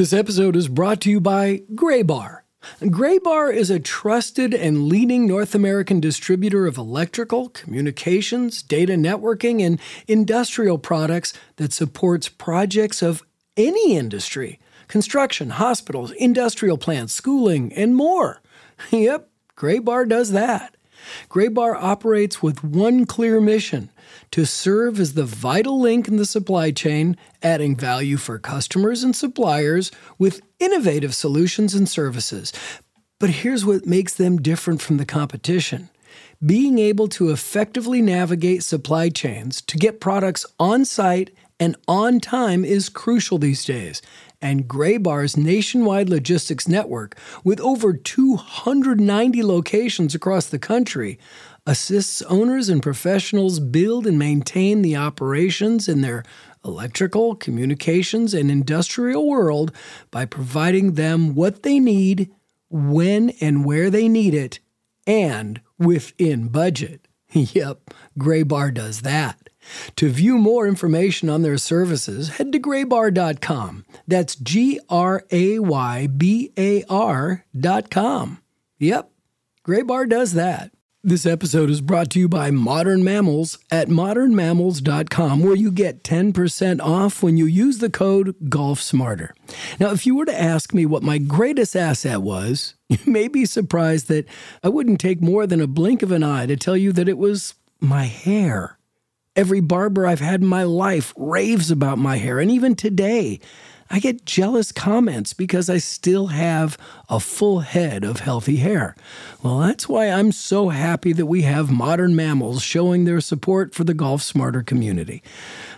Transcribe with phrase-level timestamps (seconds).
[0.00, 2.38] This episode is brought to you by Graybar.
[2.80, 9.78] Graybar is a trusted and leading North American distributor of electrical, communications, data networking, and
[10.08, 13.22] industrial products that supports projects of
[13.58, 14.58] any industry
[14.88, 18.40] construction, hospitals, industrial plants, schooling, and more.
[18.90, 20.76] Yep, Graybar does that.
[21.28, 23.90] Graybar operates with one clear mission
[24.30, 29.14] to serve as the vital link in the supply chain, adding value for customers and
[29.14, 32.52] suppliers with innovative solutions and services.
[33.18, 35.90] But here's what makes them different from the competition.
[36.44, 41.30] Being able to effectively navigate supply chains to get products on site
[41.60, 44.00] and on time is crucial these days,
[44.42, 51.18] and Graybar's nationwide logistics network, with over 290 locations across the country,
[51.66, 56.24] assists owners and professionals build and maintain the operations in their
[56.64, 59.72] electrical, communications, and industrial world
[60.10, 62.30] by providing them what they need,
[62.70, 64.60] when and where they need it,
[65.06, 67.08] and within budget.
[67.32, 69.49] yep, Graybar does that.
[69.96, 73.84] To view more information on their services, head to graybar.com.
[74.06, 78.38] That's G R A Y B A R.com.
[78.78, 79.10] Yep,
[79.66, 80.72] Graybar does that.
[81.02, 86.78] This episode is brought to you by Modern Mammals at modernmammals.com, where you get 10%
[86.82, 89.30] off when you use the code GolfSmarter.
[89.78, 93.46] Now, if you were to ask me what my greatest asset was, you may be
[93.46, 94.26] surprised that
[94.62, 97.16] I wouldn't take more than a blink of an eye to tell you that it
[97.16, 98.76] was my hair.
[99.40, 103.40] Every barber I've had in my life raves about my hair, and even today,
[103.88, 106.76] I get jealous comments because I still have
[107.08, 108.94] a full head of healthy hair.
[109.42, 113.82] Well, that's why I'm so happy that we have Modern Mammals showing their support for
[113.82, 115.22] the Golf Smarter community.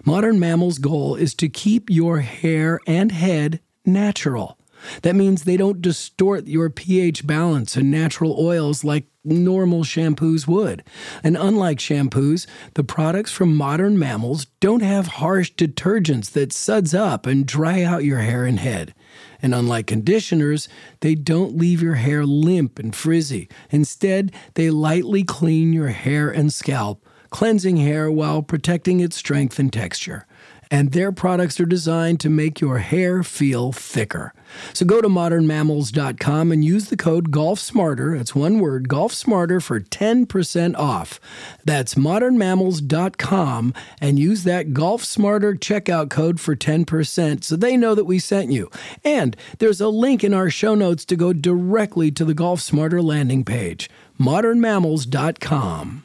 [0.04, 4.58] Modern Mammals' goal is to keep your hair and head natural.
[5.02, 10.82] That means they don't distort your pH balance and natural oils like normal shampoos would.
[11.22, 17.26] And unlike shampoos, the products from modern mammals don't have harsh detergents that suds up
[17.26, 18.94] and dry out your hair and head.
[19.40, 20.68] And unlike conditioners,
[21.00, 23.48] they don't leave your hair limp and frizzy.
[23.70, 29.72] Instead, they lightly clean your hair and scalp, cleansing hair while protecting its strength and
[29.72, 30.26] texture
[30.72, 34.32] and their products are designed to make your hair feel thicker.
[34.72, 40.76] So go to modernmammals.com and use the code GolfSmarter, that's one word, GolfSmarter for 10%
[40.76, 41.20] off.
[41.66, 48.18] That's modernmammals.com and use that GolfSmarter checkout code for 10% so they know that we
[48.18, 48.70] sent you.
[49.04, 53.44] And there's a link in our show notes to go directly to the GolfSmarter landing
[53.44, 56.04] page, modernmammals.com.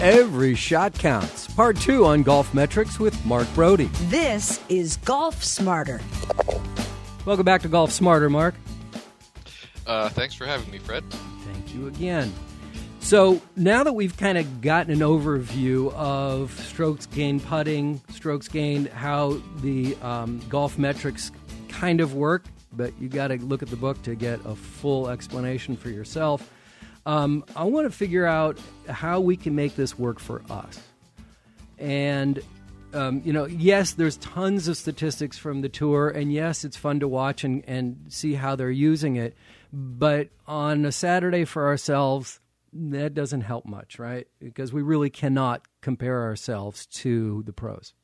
[0.00, 1.46] Every shot counts.
[1.54, 3.88] Part two on Golfmetrics with Mark Broadie.
[4.10, 6.00] This is Golf Smarter.
[7.26, 8.56] Welcome back to Golf Smarter, Mark.
[9.86, 11.04] Uh, thanks for having me, Fred.
[11.44, 12.34] Thank you again.
[13.08, 18.88] So now that we've kind of gotten an overview of strokes gained putting, strokes gained,
[18.88, 21.30] how the um, Golfmetrics
[21.70, 25.08] kind of work, but you got to look at the book to get a full
[25.08, 26.52] explanation for yourself.
[27.06, 28.58] Um, I want to figure out
[28.90, 30.78] how we can make this work for us.
[31.78, 32.42] And
[32.92, 37.00] um, you know, yes, there's tons of statistics from the tour, and yes, it's fun
[37.00, 39.34] to watch and, and see how they're using it.
[39.72, 42.40] But on a Saturday for ourselves,
[42.78, 44.26] that doesn't help much, right?
[44.38, 47.94] Because we really cannot compare ourselves to the pros.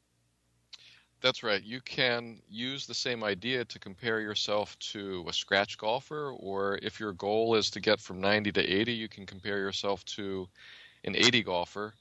[1.21, 1.63] That's right.
[1.63, 7.01] You can use the same idea to compare yourself to a scratch golfer, or if
[7.01, 10.47] your goal is to get from 90 to 80, you can compare yourself to
[11.05, 11.95] an 80 golfer.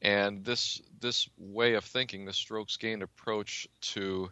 [0.00, 4.30] And this this way of thinking, the strokes gained approach to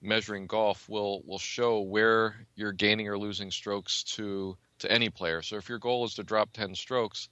[0.00, 5.42] measuring golf, will will show where you're gaining or losing strokes to to any player.
[5.42, 7.28] So if your goal is to drop 10 strokes,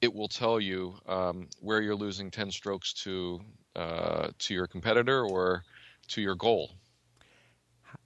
[0.00, 3.40] it will tell you um, where you're losing 10 strokes to
[3.76, 5.64] uh, to your competitor or
[6.08, 6.70] to your goal.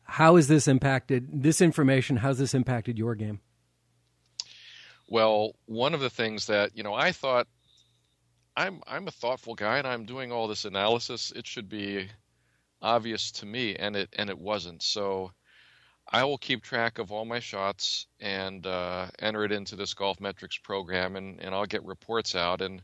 [0.05, 2.17] how has this impacted this information?
[2.17, 3.41] How's this impacted your game?
[5.09, 7.47] Well, one of the things that you know, I thought
[8.57, 11.33] I'm I'm a thoughtful guy, and I'm doing all this analysis.
[11.35, 12.09] It should be
[12.83, 14.83] obvious to me, and it and it wasn't.
[14.83, 15.33] So
[16.11, 20.63] I will keep track of all my shots and uh, enter it into this Golfmetrics
[20.63, 22.63] program, and and I'll get reports out.
[22.63, 22.83] And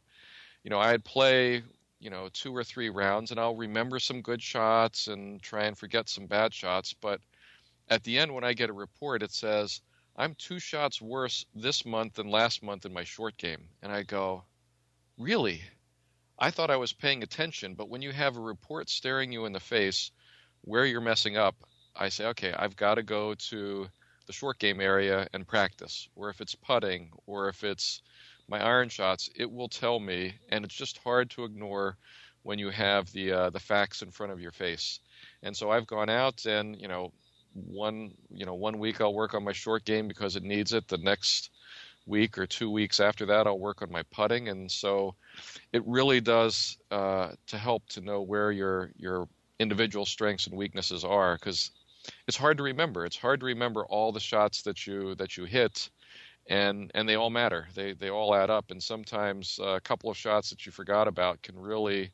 [0.62, 1.62] you know, I'd play
[2.00, 5.76] you know two or three rounds, and I'll remember some good shots and try and
[5.76, 6.92] forget some bad shots.
[6.92, 7.20] But
[7.88, 9.80] at the end, when I get a report, it says
[10.16, 13.68] I'm two shots worse this month than last month in my short game.
[13.82, 14.44] And I go,
[15.18, 15.62] Really?
[16.38, 19.52] I thought I was paying attention, but when you have a report staring you in
[19.52, 20.10] the face
[20.62, 21.54] where you're messing up,
[21.96, 23.88] I say, okay, I've got to go to
[24.26, 26.08] the short game area and practice.
[26.16, 28.02] Or if it's putting, or if it's
[28.48, 31.96] my iron shots, it will tell me, and it's just hard to ignore
[32.42, 35.00] when you have the uh, the facts in front of your face.
[35.42, 37.12] And so I've gone out and you know
[37.54, 40.88] one you know one week I'll work on my short game because it needs it.
[40.88, 41.50] The next
[42.06, 45.14] week or two weeks after that I'll work on my putting, and so
[45.72, 51.04] it really does uh, to help to know where your your individual strengths and weaknesses
[51.04, 51.70] are because
[52.26, 53.04] it's hard to remember.
[53.04, 55.90] It's hard to remember all the shots that you that you hit,
[56.48, 57.66] and and they all matter.
[57.74, 61.42] They they all add up, and sometimes a couple of shots that you forgot about
[61.42, 62.12] can really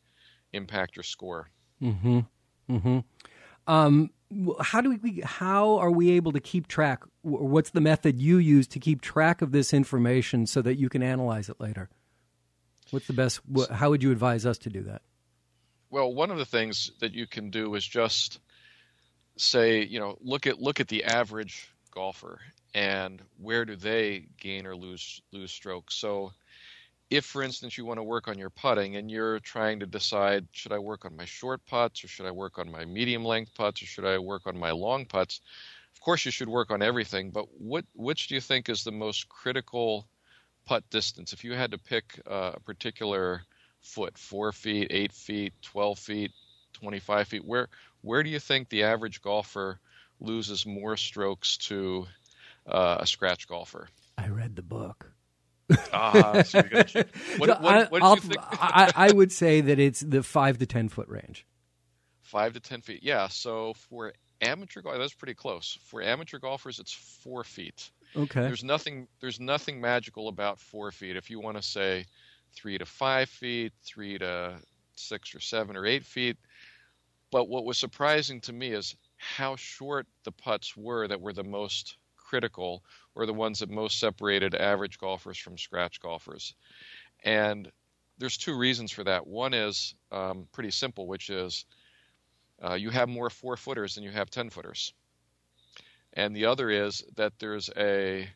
[0.52, 1.50] impact your score.
[1.82, 2.20] Mm-hmm.
[2.70, 2.98] Mm-hmm.
[3.66, 4.10] Um,
[4.60, 8.66] how do we how are we able to keep track what's the method you use
[8.68, 11.88] to keep track of this information so that you can analyze it later
[12.90, 13.40] what's the best
[13.72, 15.02] how would you advise us to do that
[15.90, 18.38] well one of the things that you can do is just
[19.40, 22.40] say you know look at look at the average golfer
[22.74, 26.32] and where do they gain or lose lose strokes so
[27.10, 30.46] if, for instance, you want to work on your putting and you're trying to decide
[30.52, 33.52] should I work on my short putts or should I work on my medium length
[33.54, 35.40] putts or should I work on my long putts,
[35.92, 37.30] of course you should work on everything.
[37.30, 40.06] But what which do you think is the most critical
[40.66, 41.32] putt distance?
[41.32, 43.42] If you had to pick uh, a particular
[43.80, 46.30] foot, four feet, eight feet, twelve feet,
[46.72, 47.68] twenty-five feet, where
[48.02, 49.78] where do you think the average golfer
[50.20, 52.06] loses more strokes to
[52.66, 53.88] uh, a scratch golfer?
[54.18, 55.10] I read the book.
[55.92, 56.62] Ah, so
[57.38, 61.08] what, what, what I, I, I, would say that it's the five to ten foot
[61.08, 61.46] range.
[62.22, 63.28] Five to ten feet, yeah.
[63.28, 65.78] So for amateur golf, that's pretty close.
[65.84, 67.90] For amateur golfers, it's four feet.
[68.16, 68.40] Okay.
[68.40, 69.06] There's nothing.
[69.20, 71.16] There's nothing magical about four feet.
[71.16, 72.06] If you want to say
[72.52, 74.56] three to five feet, three to
[74.96, 76.36] six or seven or eight feet.
[77.30, 81.44] But what was surprising to me is how short the putts were that were the
[81.44, 82.84] most critical
[83.14, 86.54] or the ones that most separated average golfers from scratch golfers.
[87.24, 87.70] And
[88.18, 89.26] there's two reasons for that.
[89.26, 91.64] One is um, pretty simple, which is
[92.62, 94.92] uh, you have more four footers than you have 10 footers.
[96.12, 98.28] And the other is that there's a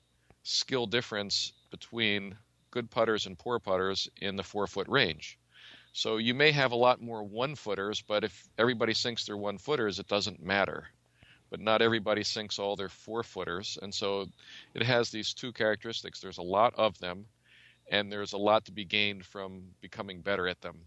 [0.45, 2.37] skill difference between
[2.71, 5.39] good putters and poor putters in the four foot range.
[5.95, 9.57] So you may have a lot more one footers, but if everybody sinks their one
[9.57, 10.89] footers, it doesn't matter
[11.55, 13.79] but not everybody sinks all their four footers.
[13.81, 14.27] And so
[14.75, 16.21] it has these two characteristics.
[16.21, 17.27] There's a lot of them,
[17.89, 20.79] and there's a lot to be gained from becoming better at them.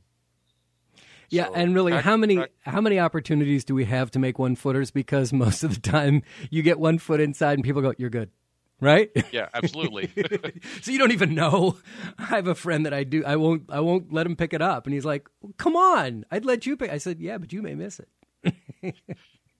[1.29, 4.57] Yeah, so, and really, how many how many opportunities do we have to make one
[4.57, 4.91] footers?
[4.91, 8.29] Because most of the time, you get one foot inside, and people go, "You're good."
[8.79, 10.11] Right yeah absolutely
[10.81, 11.77] so you don't even know
[12.19, 14.61] i have a friend that i do i won't i won't let him pick it
[14.61, 17.61] up and he's like come on i'd let you pick i said yeah but you
[17.61, 18.09] may miss it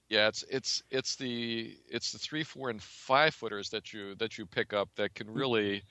[0.08, 4.38] yeah, it's it's it's the it's the three, four, and five footers that you that
[4.38, 5.38] you pick up that can mm-hmm.
[5.38, 5.82] really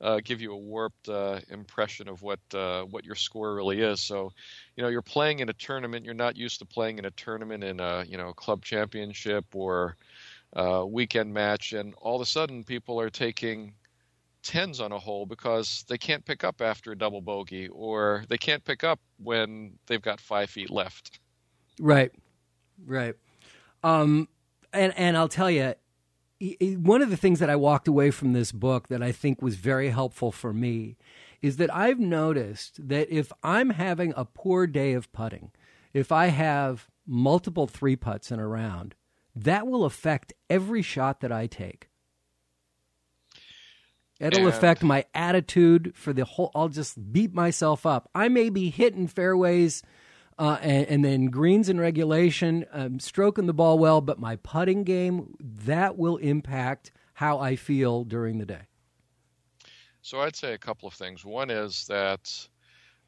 [0.00, 4.00] uh, give you a warped uh, impression of what uh, what your score really is.
[4.00, 4.32] So,
[4.76, 6.04] you know, you're playing in a tournament.
[6.04, 9.96] You're not used to playing in a tournament in a you know club championship or
[10.52, 13.74] a weekend match, and all of a sudden people are taking
[14.42, 18.36] tens on a hole because they can't pick up after a double bogey or they
[18.36, 21.20] can't pick up when they've got five feet left.
[21.80, 22.12] Right,
[22.84, 23.14] right.
[23.84, 24.28] Um,
[24.72, 25.74] and and I'll tell you,
[26.78, 29.56] one of the things that I walked away from this book that I think was
[29.56, 30.96] very helpful for me
[31.40, 35.50] is that I've noticed that if I'm having a poor day of putting,
[35.92, 38.94] if I have multiple three putts in a round,
[39.34, 41.88] that will affect every shot that I take.
[44.20, 44.48] It'll and...
[44.48, 46.50] affect my attitude for the whole.
[46.54, 48.08] I'll just beat myself up.
[48.14, 49.82] I may be hitting fairways
[50.38, 54.82] uh, and, and, then greens in regulation, um, stroking the ball well, but my putting
[54.82, 58.62] game, that will impact how I feel during the day.
[60.00, 61.24] So I'd say a couple of things.
[61.24, 62.48] One is that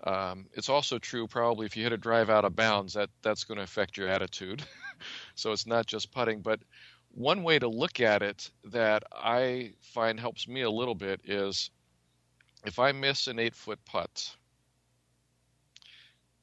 [0.04, 3.45] um, it's also true probably if you hit a drive out of bounds, that that's
[3.45, 4.62] going to affect your attitude.
[5.34, 6.40] so it's not just putting.
[6.40, 6.60] But
[7.12, 11.70] one way to look at it that I find helps me a little bit is
[12.64, 14.34] if I miss an eight foot putt,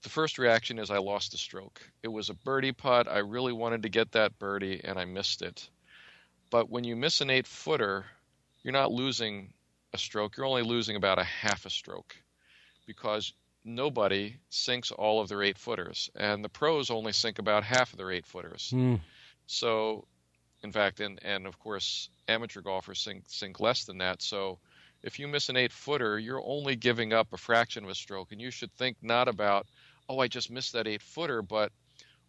[0.03, 1.81] the first reaction is I lost a stroke.
[2.03, 3.07] It was a birdie putt.
[3.07, 5.69] I really wanted to get that birdie and I missed it.
[6.49, 8.05] But when you miss an eight footer,
[8.63, 9.53] you're not losing
[9.93, 10.37] a stroke.
[10.37, 12.15] You're only losing about a half a stroke
[12.87, 17.91] because nobody sinks all of their eight footers, and the pros only sink about half
[17.91, 18.71] of their eight footers.
[18.75, 18.99] Mm.
[19.47, 20.07] So,
[20.63, 24.21] in fact, and and of course, amateur golfers sink sink less than that.
[24.21, 24.59] So,
[25.03, 28.31] if you miss an eight footer, you're only giving up a fraction of a stroke,
[28.31, 29.67] and you should think not about,
[30.09, 31.71] oh, I just missed that eight footer, but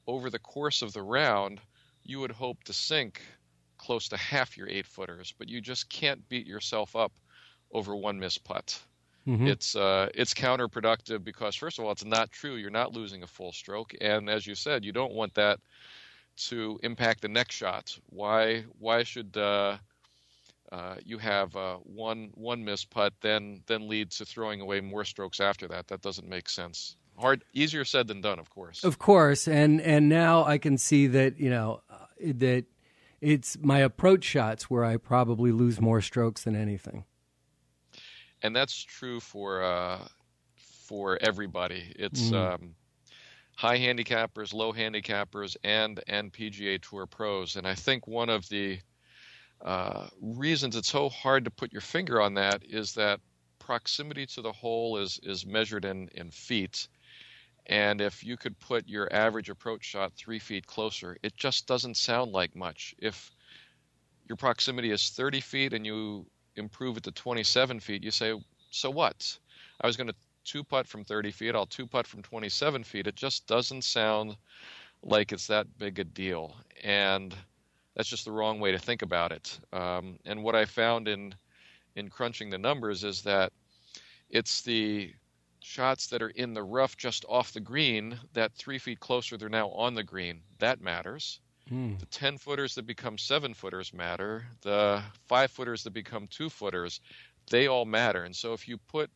[0.06, 1.60] over the course of the round,
[2.02, 3.20] you would hope to sink
[3.78, 7.12] close to half your eight footers, but you just can't beat yourself up
[7.72, 8.80] over one missed putt.
[9.26, 9.48] Mhm.
[9.48, 12.56] It's uh, it's counterproductive because first of all, it's not true.
[12.56, 15.60] You're not losing a full stroke, and as you said, you don't want that
[16.48, 17.96] to impact the next shot.
[18.06, 19.78] Why why should uh,
[20.72, 25.04] uh, you have uh, one one missed putt then then lead to throwing away more
[25.04, 25.86] strokes after that?
[25.88, 26.96] That doesn't make sense.
[27.16, 28.82] Hard, easier said than done, of course.
[28.82, 32.64] Of course, and and now I can see that you know uh, that
[33.20, 37.04] it's my approach shots where I probably lose more strokes than anything.
[38.42, 40.06] And that's true for uh,
[40.56, 41.92] for everybody.
[41.96, 42.32] It's Mhm.
[42.32, 42.74] um,
[43.56, 47.56] high handicappers, low handicappers, and and PGA Tour pros.
[47.56, 48.80] And I think one of the
[49.64, 53.20] uh, reasons it's so hard to put your finger on that is that
[53.58, 56.88] proximity to the hole is is measured in in feet.
[57.66, 61.96] And if you could put your average approach shot three feet closer, it just doesn't
[61.96, 62.94] sound like much.
[62.98, 63.30] If
[64.28, 68.34] your proximity is 30 feet and you improve it to 27 feet, you say,
[68.70, 69.38] so what?
[69.80, 73.06] I was going to two putt from 30 feet, I'll two putt from 27 feet.
[73.06, 74.36] It just doesn't sound
[75.02, 76.54] like it's that big a deal.
[76.82, 77.34] And
[77.94, 79.58] that's just the wrong way to think about it.
[79.72, 81.34] Um, and what I found in
[81.94, 83.52] in crunching the numbers is that
[84.30, 85.12] it's the
[85.60, 89.50] shots that are in the rough just off the green that three feet closer they're
[89.50, 91.94] now on the green that matters Hmm.
[91.98, 94.46] the 10 footers that become 7 footers matter.
[94.62, 97.00] The 5 footers that become 2 footers
[97.50, 98.24] they all matter.
[98.24, 99.10] And so if you put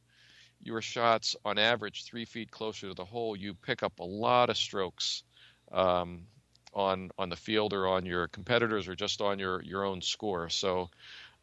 [0.61, 4.51] your shots on average 3 feet closer to the hole you pick up a lot
[4.51, 5.25] of strokes
[5.73, 6.27] um,
[6.75, 10.49] on on the field or on your competitors or just on your your own score.
[10.51, 10.91] So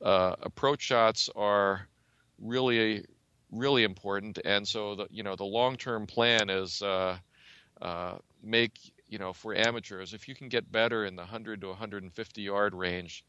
[0.01, 1.88] uh, approach shots are
[2.39, 3.05] really
[3.51, 4.39] really important.
[4.45, 7.17] And so the you know the long term plan is uh,
[7.81, 11.67] uh, make you know for amateurs if you can get better in the 100 to
[11.67, 13.24] 150 yard range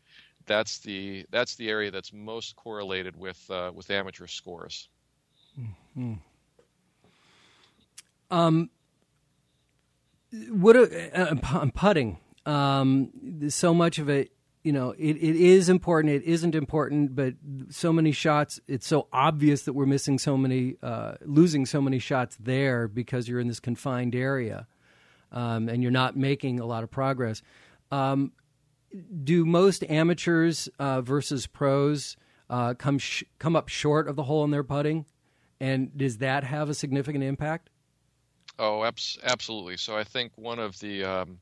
[0.46, 4.88] that's the that's the area that's most correlated with uh, with amateur scores
[8.30, 8.70] Um,
[10.50, 12.18] what a, uh, putting?
[12.46, 14.32] Um, so much of it,
[14.64, 16.14] you know, it, it is important.
[16.14, 17.34] It isn't important, but
[17.70, 18.60] so many shots.
[18.66, 23.28] It's so obvious that we're missing so many, uh, losing so many shots there because
[23.28, 24.66] you're in this confined area,
[25.34, 27.42] um, and you're not making a lot of progress.
[27.90, 28.32] Um,
[29.22, 32.16] do most amateurs uh, versus pros
[32.48, 35.04] uh, come sh- come up short of the hole in their putting,
[35.60, 37.70] and does that have a significant impact?
[38.58, 39.76] Oh, abs- absolutely.
[39.76, 41.38] So I think one of the um,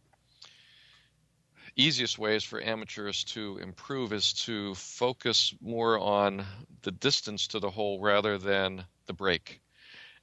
[1.77, 6.45] easiest ways for amateurs to improve is to focus more on
[6.83, 9.62] the distance to the hole rather than the break.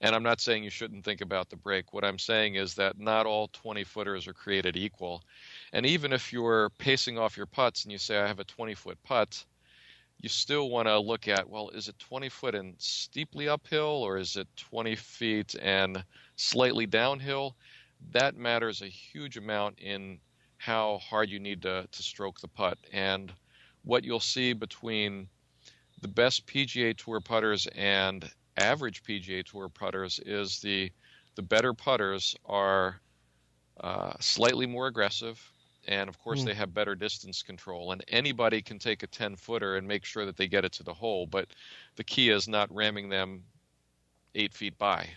[0.02, 1.92] And I'm not saying you shouldn't think about the break.
[1.92, 5.24] What I'm saying is that not all 20 footers are created equal.
[5.74, 8.76] And even if you're pacing off your putts and you say, I have a 20
[8.76, 9.44] foot putt,
[10.22, 14.18] you still want to look at, well, is it 20 foot and steeply uphill or
[14.18, 16.04] is it 20 feet and
[16.36, 17.56] slightly downhill?
[18.12, 20.20] That matters a huge amount in
[20.58, 22.78] how hard you need to, to stroke the putt.
[22.94, 23.34] And
[23.84, 25.28] what you'll see between
[26.02, 30.92] the best PGA Tour putters and average PGA Tour putters is the
[31.36, 33.02] the better putters are
[33.80, 35.54] uh, slightly more aggressive,
[35.88, 36.46] and of course Hmm.
[36.46, 37.92] they have better distance control.
[37.92, 40.84] And anybody can take a ten footer and make sure that they get it to
[40.84, 41.54] the hole, but
[41.96, 43.46] the key is not ramming them
[44.36, 45.10] eight feet by.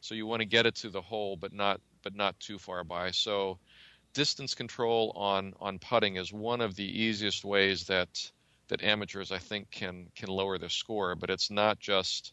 [0.00, 2.84] So you want to get it to the hole, but not but not too far
[2.84, 3.10] by.
[3.12, 3.60] So
[4.14, 8.30] distance control on on putting is one of the easiest ways that
[8.68, 11.14] that amateurs I think can can lower their score.
[11.14, 12.32] But it's not just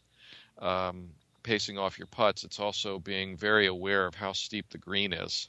[0.58, 1.10] um,
[1.42, 5.48] pacing off your putts; it's also being very aware of how steep the green is.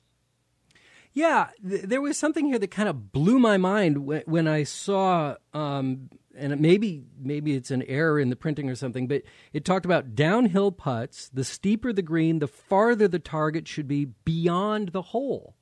[1.14, 5.36] Yeah, th- there was something here that kind of blew my mind when, I saw,
[5.54, 9.86] um, and maybe maybe it's an error in the printing or something, but it talked
[9.86, 11.28] about downhill putts.
[11.28, 15.56] The steeper the green, the farther the target should be beyond the hole.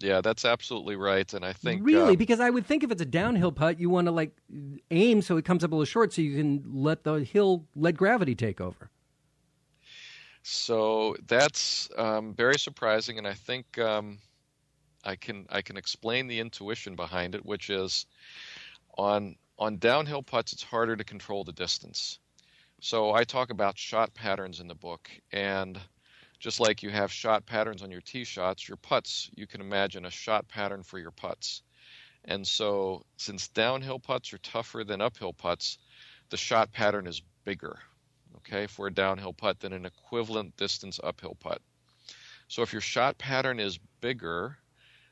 [0.00, 3.02] Yeah, that's absolutely right, and I think really uh, because I would think if it's
[3.02, 4.32] a downhill putt, you want to like
[4.90, 7.96] aim so it comes up a little short, so you can let the hill let
[7.96, 8.90] gravity take over.
[10.42, 14.18] So that's um, very surprising, and I think um,
[15.04, 18.06] I can I can explain the intuition behind it, which is
[18.98, 22.18] on on downhill putts, it's harder to control the distance.
[22.80, 25.80] So I talk about shot patterns in the book, and
[26.44, 30.04] just like you have shot patterns on your tee shots, your putts, you can imagine
[30.04, 31.62] a shot pattern for your putts.
[32.26, 35.78] And so, since downhill putts are tougher than uphill putts,
[36.28, 37.78] the shot pattern is bigger,
[38.36, 41.62] okay, for a downhill putt than an equivalent distance uphill putt.
[42.48, 44.58] So, if your shot pattern is bigger,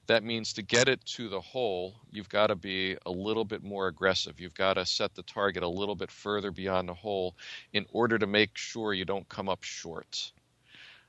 [0.08, 3.62] that means to get it to the hole, you've got to be a little bit
[3.62, 4.38] more aggressive.
[4.38, 7.36] You've got to set the target a little bit further beyond the hole
[7.72, 10.32] in order to make sure you don't come up short.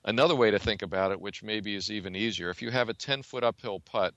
[0.06, 2.94] Another way to think about it, which maybe is even easier, if you have a
[2.94, 4.14] 10 foot uphill putt,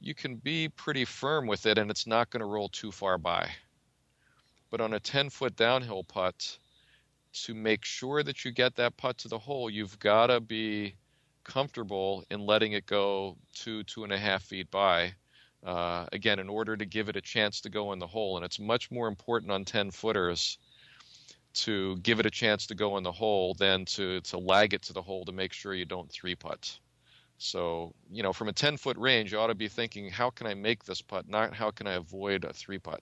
[0.00, 3.16] you can be pretty firm with it and it's not going to roll too far
[3.16, 3.50] by.
[4.70, 6.58] But on a 10 foot downhill putt,
[7.34, 10.94] to make sure that you get that putt to the hole, you've got to be
[11.42, 15.12] comfortable in letting it go two, two and a half feet by.
[15.64, 18.36] Uh, again, in order to give it a chance to go in the hole.
[18.36, 20.58] And it's much more important on 10 footers
[21.54, 24.82] to give it a chance to go in the hole than to, to lag it
[24.82, 26.78] to the hole to make sure you don't three putt.
[27.38, 30.46] So, you know, from a 10 foot range, you ought to be thinking, how can
[30.46, 33.00] I make this putt, not how can I avoid a three putt?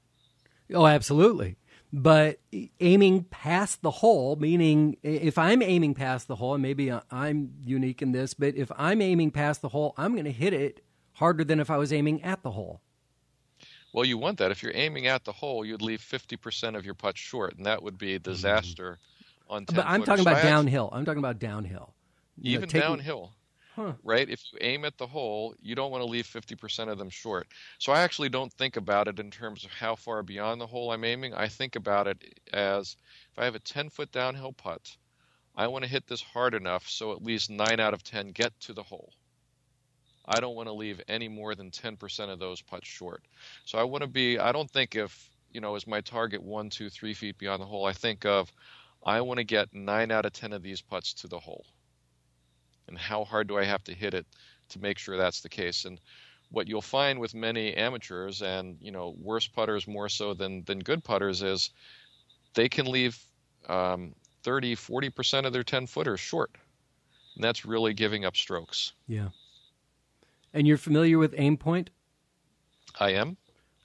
[0.73, 1.57] Oh, absolutely.
[1.93, 2.41] But
[2.81, 8.01] aiming past the hole, meaning if I'm aiming past the hole, and maybe I'm unique
[8.01, 10.83] in this, but if I'm aiming past the hole, I'm going to hit it
[11.13, 12.81] harder than if I was aiming at the hole.
[13.93, 14.51] Well, you want that.
[14.51, 17.83] If you're aiming at the hole, you'd leave 50% of your putt short, and that
[17.83, 18.31] would be a Mm-hmm.
[18.31, 18.99] disaster
[19.49, 20.89] on 10 But I'm talking about downhill.
[20.93, 21.93] I'm talking about downhill.
[22.39, 23.33] You know, even taking- downhill.
[23.75, 23.95] Huh.
[24.05, 24.29] Right?
[24.29, 27.47] If you aim at the hole, you don't want to leave 50% of them short.
[27.79, 30.93] So I actually don't think about it in terms of how far beyond the hole
[30.93, 31.33] I'm aiming.
[31.33, 32.97] I think about it as
[33.33, 34.95] if I have a 10 foot downhill putt,
[35.57, 38.53] I want to hit this hard enough so at least 9 out of 10 get
[38.61, 39.15] to the hole.
[40.27, 43.23] I don't want to leave any more than 10% of those putts short.
[43.65, 46.71] So I want to be, I don't think if, you know, is my target one,
[46.71, 47.85] two, three feet beyond the hole.
[47.85, 48.53] I think of,
[49.05, 51.67] I want to get 9 out of 10 of these putts to the hole
[52.89, 54.27] and how hard do I have to hit it
[54.71, 55.85] to make sure that's the case.
[55.85, 56.01] And
[56.51, 60.79] what you'll find with many amateurs and you know worse putters more so than than
[60.79, 61.71] good putters is
[62.55, 63.19] they can leave
[63.69, 66.51] um, 30, 40 percent of their 10 footers short,
[67.35, 68.93] and that's really giving up strokes.
[69.09, 69.29] Yeah.
[70.55, 71.89] And you're familiar with Aimpoint?
[72.99, 73.37] I am.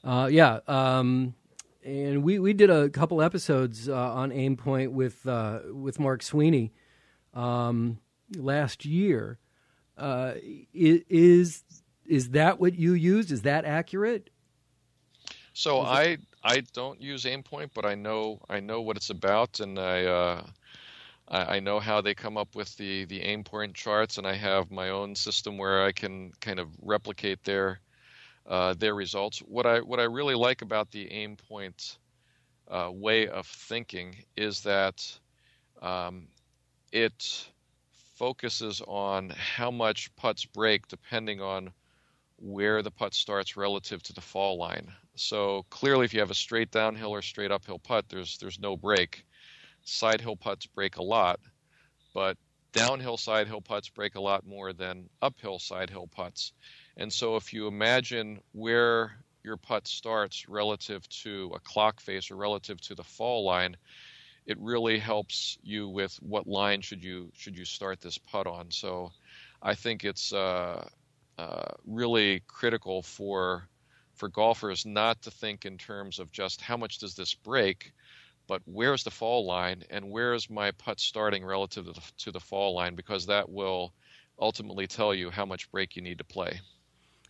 [0.04, 0.60] Uh, yeah.
[0.68, 1.36] Um,
[1.84, 6.74] and we, we did a couple episodes uh, on Aimpoint with uh, with Mark Sweeney
[7.34, 8.00] um,
[8.36, 9.40] last year.
[9.98, 10.34] Uh,
[10.74, 11.64] is
[12.06, 13.32] is that what you used?
[13.32, 14.30] Is that accurate?
[15.54, 19.80] So I I don't use Aimpoint, but I know I know what it's about, and
[19.80, 20.46] I uh,
[21.28, 24.72] I, I know how they come up with the the Aimpoint charts, and I have
[24.72, 27.80] my own system where I can kind of replicate their
[28.46, 29.40] uh, their results.
[29.40, 31.98] What I what I really like about the Aimpoint
[32.70, 35.20] uh, way of thinking is that
[35.82, 36.28] um,
[36.92, 37.50] it
[38.16, 41.72] focuses on how much putts break depending on
[42.38, 44.92] where the putt starts relative to the fall line.
[45.16, 48.78] So clearly, if you have a straight downhill or straight uphill putt, there's there's no
[48.78, 49.26] break.
[49.90, 51.40] Side hill putts break a lot,
[52.14, 52.38] but
[52.74, 56.52] downhill side hill putts break a lot more than uphill side hill putts.
[56.98, 59.14] And so if you imagine where
[59.46, 63.78] your putt starts relative to a clock face or relative to the fall line,
[64.46, 68.70] it really helps you with what line should you should you start this putt on.
[68.72, 69.14] So
[69.62, 70.86] I think it's uh,
[71.38, 73.70] uh, really critical for
[74.16, 77.94] for golfers not to think in terms of just how much does this break,
[78.48, 82.40] but where's the fall line and where's my putt starting relative to the, to the
[82.40, 83.94] fall line because that will
[84.40, 86.60] ultimately tell you how much break you need to play.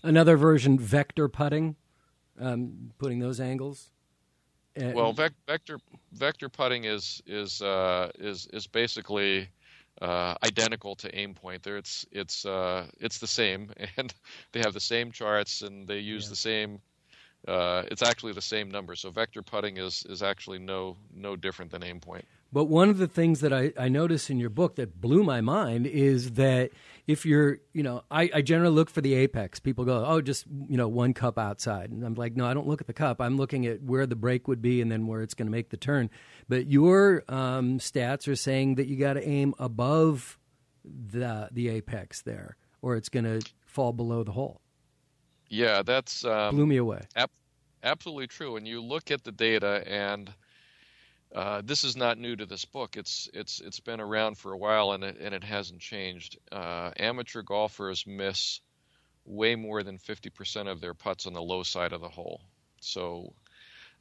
[0.04, 1.76] Another version, vector putting,
[2.40, 3.92] um, putting those angles.
[4.76, 5.80] Well, vec- vector
[6.14, 9.50] vector putting is is uh, is is basically
[10.02, 11.64] uh, identical to Aimpoint.
[11.64, 14.14] There, it's it's uh, it's the same, and
[14.52, 16.80] they have the same charts, and they use the same.
[17.48, 18.96] Uh, it's actually the same number.
[18.96, 22.24] So vector putting is is actually no no different than Aimpoint.
[22.52, 25.42] But one of the things that I, I noticed in your book that blew my
[25.42, 26.72] mind is that
[27.06, 29.60] if you're, you know, I, I generally look for the apex.
[29.60, 31.92] People go, oh, just, you know, one cup outside.
[31.92, 33.20] And I'm like, no, I don't look at the cup.
[33.20, 35.72] I'm looking at where the break would be and then where it's going to make
[35.72, 36.10] the turn.
[36.48, 40.40] But your um, stats are saying that you got to aim above
[40.86, 44.62] the, the apex there or it's going to fall below the hole.
[45.50, 47.02] Yeah, that's um, blew me away.
[47.16, 47.30] Ab-
[47.84, 48.58] absolutely true.
[48.58, 50.34] And you look at the data, and
[51.34, 52.98] uh, this is not new to this book.
[52.98, 56.38] It's it's it's been around for a while, and it and it hasn't changed.
[56.52, 58.62] Uh, amateur golfers miss
[59.26, 62.40] way more than 50% of their putts on the low side of the hole.
[62.80, 63.34] So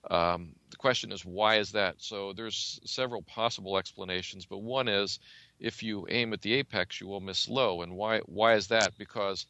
[0.08, 1.96] um, the question is, why is that?
[1.98, 5.18] So there's several possible explanations, but one is
[5.58, 7.82] if you aim at the apex, you will miss low.
[7.82, 8.96] And why why is that?
[8.98, 9.46] Because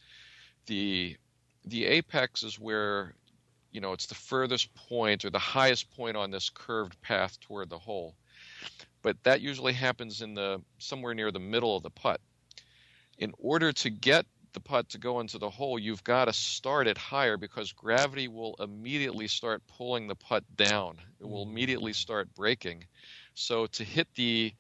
[0.66, 1.16] the
[1.66, 3.14] the apex is where
[3.72, 7.68] you know it's the furthest point or the highest point on this curved path toward
[7.68, 8.14] the hole.
[9.02, 12.20] But that usually happens in the somewhere near the middle of the putt.
[13.18, 16.86] In order to get the putt to go into the hole, you've got to start
[16.86, 20.96] it higher because gravity will immediately start pulling the putt down.
[21.20, 21.52] It will mm-hmm.
[21.52, 22.84] immediately start breaking.
[23.34, 24.54] So to hit the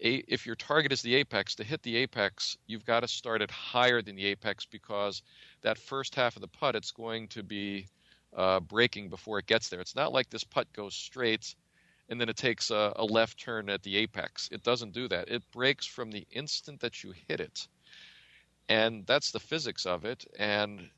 [0.00, 3.50] if your target is the apex, to hit the apex, you've got to start it
[3.50, 5.22] higher than the apex because
[5.64, 7.88] that first half of the putt, it's going to be
[8.36, 9.80] uh, breaking before it gets there.
[9.80, 11.54] It's not like this putt goes straight
[12.08, 14.48] and then it takes a, a left turn at the apex.
[14.52, 15.28] It doesn't do that.
[15.28, 17.66] It breaks from the instant that you hit it.
[18.68, 20.24] And that's the physics of it.
[20.38, 20.88] And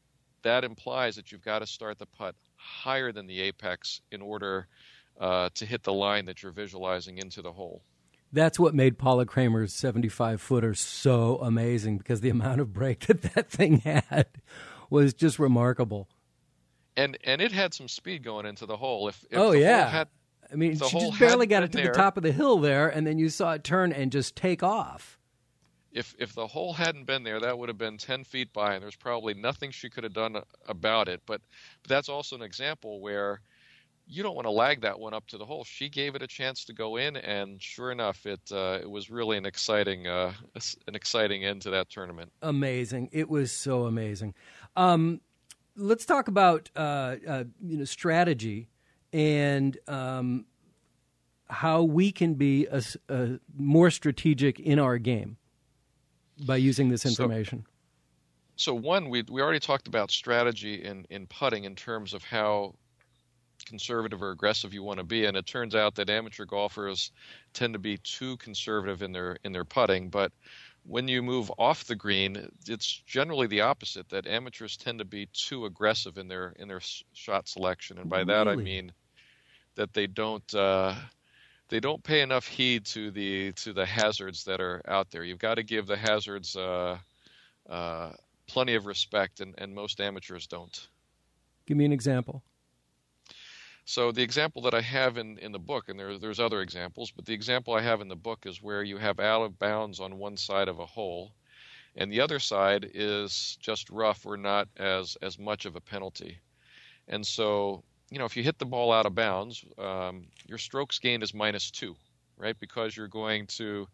[0.42, 4.66] that implies that you've got to start the putt higher than the apex in order
[5.20, 7.83] uh, to hit the line that you're visualizing into the hole.
[8.32, 13.22] That's what made Paula Creamer's 75 footer so amazing because the amount of break that
[13.34, 14.26] that thing had
[14.90, 16.08] was just remarkable.
[16.96, 19.08] And and it had some speed going into the hole.
[19.08, 20.08] If, if oh yeah, had,
[20.50, 22.88] I mean, she just barely got it to there, the top of the hill there,
[22.88, 25.18] and then you saw it turn and just take off.
[25.92, 28.82] If if the hole hadn't been there, that would have been 10 feet by, and
[28.82, 31.20] there's probably nothing she could have done about it.
[31.26, 31.40] But,
[31.82, 33.40] but that's also an example where
[34.07, 35.64] you don't want to lag that one up to the hole.
[35.64, 39.11] She gave it a chance to go in, and sure enough, it uh, it was
[39.11, 40.33] really an exciting uh,
[40.87, 42.33] an exciting end to that tournament.
[42.42, 43.11] Amazing!
[43.12, 44.35] It was so amazing.
[44.77, 45.21] Um,
[45.77, 48.69] let's talk about uh, uh you know strategy
[49.12, 50.47] and um,
[51.49, 55.37] how we can be a, a more strategic in our game
[56.47, 57.64] by using this information.
[58.57, 62.23] So, so one, we we already talked about strategy in in putting in terms of
[62.23, 62.75] how
[63.66, 65.26] conservative or aggressive you want to be.
[65.26, 67.11] And it turns out that amateur golfers
[67.52, 70.09] tend to be too conservative in their in their putting.
[70.09, 70.33] But
[70.85, 74.09] when you move off the green, it's generally the opposite.
[74.09, 76.81] That amateurs tend to be too aggressive in their in their
[77.12, 78.33] shot selection, and by really?
[78.33, 78.92] that I mean
[79.74, 80.55] that they don't.
[80.55, 80.94] Uh,
[81.68, 85.24] they don't pay enough heed to the to the hazards that are out there.
[85.24, 86.98] You've got to give the hazards uh,
[87.68, 88.12] uh,
[88.46, 90.88] plenty of respect, and, and most amateurs don't.
[91.66, 92.42] Give me an example.
[93.88, 97.12] So the example that I have in, in the book, and there, there's other examples,
[97.12, 100.01] but the example I have in the book is where you have out of bounds
[100.01, 101.33] on one side of a hole,
[101.94, 106.40] and the other side is just rough or not as as much of a penalty.
[107.07, 110.99] And so, you know, if you hit the ball out of bounds, um, your strokes
[110.99, 111.94] gained is minus two,
[112.37, 112.59] right?
[112.59, 113.87] Because you're going to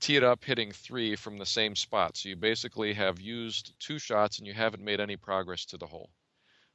[0.00, 2.16] tee it up hitting three from the same spot.
[2.16, 5.86] So you basically have used two shots and you haven't made any progress to the
[5.86, 6.10] hole.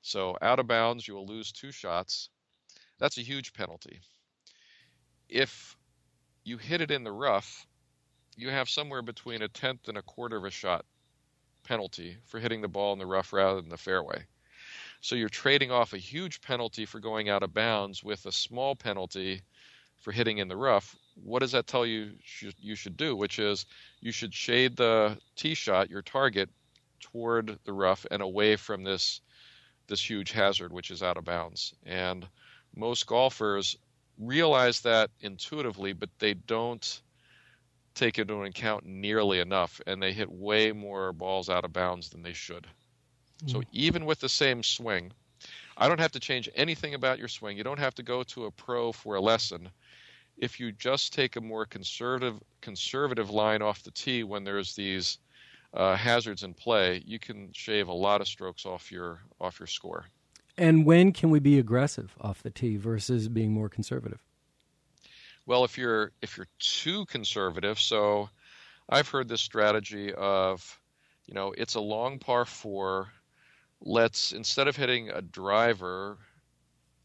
[0.01, 2.29] So out of bounds, you will lose two shots.
[2.99, 3.99] That's a huge penalty.
[5.29, 5.77] If
[6.43, 7.65] you hit it in the rough,
[8.35, 10.85] you have somewhere between a tenth and a quarter of a shot
[11.63, 14.25] penalty for hitting the ball in the rough rather than the fairway.
[15.01, 18.75] So you're trading off a huge penalty for going out of bounds with a small
[18.75, 19.41] penalty
[19.99, 20.95] for hitting in the rough.
[21.15, 22.13] What does that tell you
[22.59, 23.15] you should do?
[23.15, 23.65] Which is
[23.99, 26.49] you should shade the tee shot, your target,
[26.99, 29.21] toward the rough and away from this
[29.91, 31.73] this huge hazard, which is out of bounds.
[31.85, 32.27] And
[32.75, 33.77] most golfers
[34.17, 37.01] realize that intuitively, but they don't
[37.93, 42.09] take it into account nearly enough, and they hit way more balls out of bounds
[42.09, 42.65] than they should.
[43.43, 43.51] Mm.
[43.51, 45.11] So even with the same swing,
[45.77, 47.57] I don't have to change anything about your swing.
[47.57, 49.69] You don't have to go to a pro for a lesson.
[50.37, 55.17] If you just take a more conservative conservative line off the tee when there's these
[55.73, 59.67] uh, hazards in play, you can shave a lot of strokes off your off your
[59.67, 60.05] score.
[60.57, 64.19] And when can we be aggressive off the tee versus being more conservative?
[65.45, 68.29] Well, if you're if you're too conservative, so
[68.89, 70.79] I've heard this strategy of,
[71.25, 73.09] you know, it's a long par four.
[73.79, 76.17] Let's instead of hitting a driver,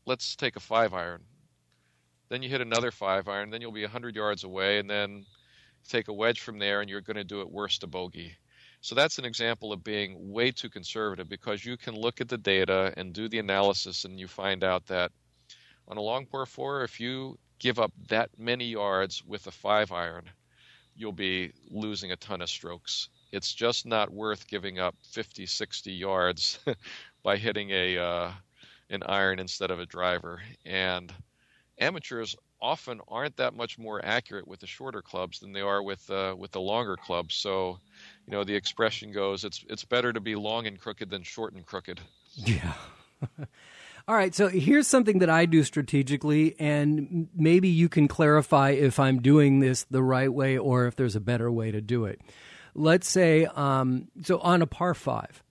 [0.04, 1.22] let's take a five iron.
[2.28, 3.50] Then you hit another five iron.
[3.50, 5.24] Then you'll be hundred yards away, and then
[5.88, 8.36] take a wedge from there, and you're going to do it worse to bogey.
[8.86, 12.38] So that's an example of being way too conservative because you can look at the
[12.38, 15.10] data and do the analysis and you find out that
[15.88, 19.90] on a long par four, if you give up that many yards with a five
[19.90, 20.30] iron,
[20.94, 23.08] you'll be losing a ton of strokes.
[23.32, 26.60] it's just not worth giving up 50, 60 yards
[27.24, 28.30] by hitting a uh,
[28.90, 30.40] an iron instead of a driver.
[30.64, 31.12] And
[31.80, 36.08] amateurs often aren't that much more accurate with the shorter clubs than they are with
[36.10, 37.34] uh, with the longer clubs.
[37.34, 37.78] So,
[38.26, 41.54] you know, the expression goes, it's it's better to be long and crooked than short
[41.54, 42.00] and crooked.
[42.34, 42.72] Yeah.
[44.08, 49.00] All right, so here's something that I do strategically, and maybe you can clarify if
[49.00, 52.20] I'm doing this the right way or if there's a better way to do it.
[52.72, 55.42] Let's say, um, so on a par five,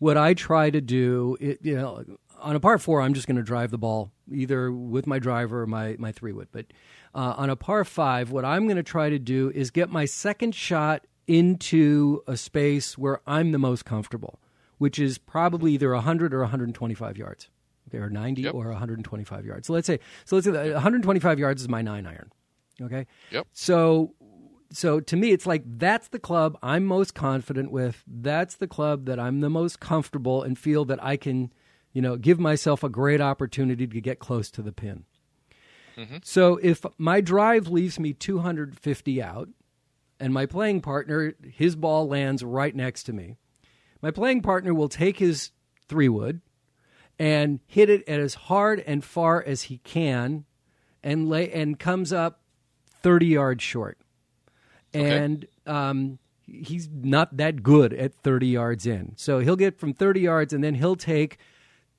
[0.00, 2.04] what I try to do, it, you know,
[2.42, 5.62] on a par four, I'm just going to drive the ball either with my driver
[5.62, 6.48] or my, my three wood.
[6.52, 6.66] But
[7.14, 10.04] uh, on a par five, what I'm going to try to do is get my
[10.04, 14.40] second shot into a space where I'm the most comfortable,
[14.78, 17.48] which is probably either 100 or 125 yards.
[17.88, 18.54] Okay, or 90 Yep.
[18.54, 19.66] or 125 yards.
[19.66, 22.30] So let's say, so let's say 125 yards is my nine iron.
[22.80, 23.06] Okay.
[23.30, 23.46] Yep.
[23.52, 24.14] So,
[24.72, 28.02] so to me, it's like that's the club I'm most confident with.
[28.06, 31.52] That's the club that I'm the most comfortable and feel that I can,
[31.92, 35.04] you know, give myself a great opportunity to get close to the pin.
[36.24, 39.48] So if my drive leaves me 250 out,
[40.18, 43.36] and my playing partner, his ball lands right next to me,
[44.00, 45.50] my playing partner will take his
[45.88, 46.40] three wood
[47.18, 50.44] and hit it as hard and far as he can,
[51.02, 52.40] and lay and comes up
[53.02, 53.98] 30 yards short
[54.94, 59.14] and um, he's not that good at 30 yards in.
[59.16, 61.38] So he'll get from 30 yards, and then he'll take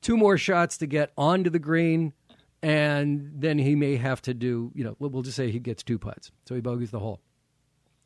[0.03, 2.13] two more shots to get onto the green,
[2.61, 5.97] and then he may have to do, you know, we'll just say he gets two
[5.97, 7.19] putts, so he bogeys the hole.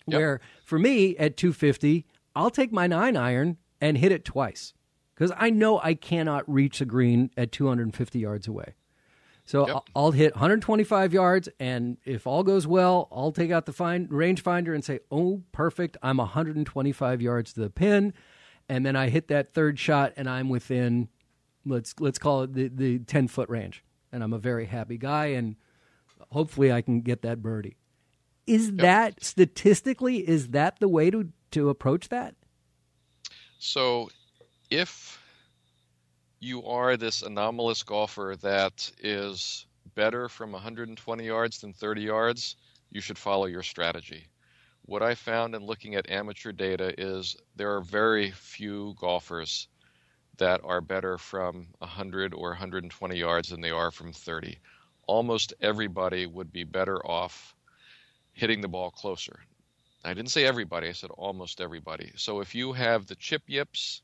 [0.07, 0.17] Yep.
[0.19, 2.05] Where for me at 250,
[2.35, 4.73] I'll take my nine iron and hit it twice
[5.13, 8.75] because I know I cannot reach the green at 250 yards away.
[9.43, 9.83] So Yep.
[9.95, 14.73] I'll, hit 125 yards, and if all goes well, I'll take out the find, rangefinder
[14.73, 15.95] and say, "Oh, perfect!
[16.03, 18.13] I'm 125 yards to the pin,"
[18.67, 21.07] and then I hit that third shot, and I'm within
[21.67, 25.27] let's let's call it the the 10 foot range, and I'm a very happy guy,
[25.27, 25.55] and
[26.31, 27.77] hopefully I can get that birdie.
[28.45, 32.35] Is that statistically is that the way to to approach that?
[33.59, 34.09] So,
[34.69, 35.19] if
[36.39, 42.55] you are this anomalous golfer that is better from 120 yards than 30 yards,
[42.91, 44.27] you should follow your strategy.
[44.83, 49.67] What I found in looking at amateur data is there are very few golfers
[50.37, 54.57] that are better from 100 or 120 yards than they are from 30.
[55.07, 57.55] Almost everybody would be better off
[58.33, 59.39] hitting the ball closer.
[60.03, 62.11] I didn't say everybody, I said almost everybody.
[62.15, 64.01] So if you have the chip yips,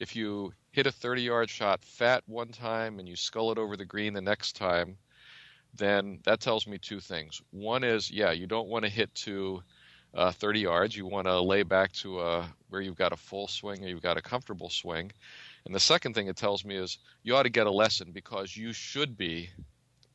[0.00, 3.76] if you hit a 30 yard shot fat one time and you skull it over
[3.76, 4.96] the green the next time,
[5.74, 7.42] then that tells me two things.
[7.50, 9.62] One is, yeah, you don't want to hit to
[10.14, 10.96] uh, 30 yards.
[10.96, 14.02] You want to lay back to uh, where you've got a full swing or you've
[14.02, 15.12] got a comfortable swing.
[15.66, 18.56] And the second thing it tells me is you ought to get a lesson because
[18.56, 19.50] you should be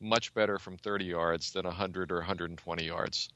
[0.00, 3.28] much better from 30 yards than 100 or 120 yards.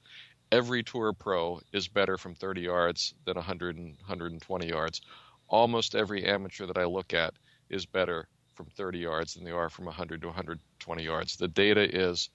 [0.50, 5.02] Every tour pro is better from 30 yards than 100 and 120 yards.
[5.48, 7.34] Almost every amateur that I look at
[7.68, 11.36] is better from 30 yards than they are from 100 to 120 yards.
[11.36, 12.30] The data is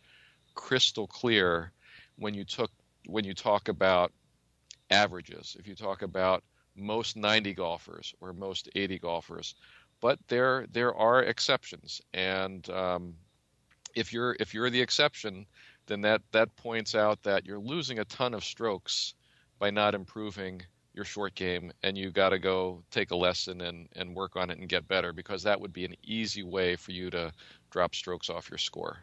[0.53, 1.71] crystal clear
[2.17, 2.69] when you took
[3.07, 4.11] when you talk about
[4.91, 5.57] averages.
[5.59, 6.43] If you talk about
[6.75, 9.55] most 90 golfers or most 80 golfers,
[10.01, 13.13] but there there are exceptions, and um,
[13.95, 15.45] if you're if you're the exception,
[15.85, 19.13] then that that points out that you're losing a ton of strokes
[19.59, 20.61] by not improving
[20.93, 24.49] your short game, and you got to go take a lesson and and work on
[24.49, 27.31] it and get better because that would be an easy way for you to
[27.69, 28.97] drop strokes off your score.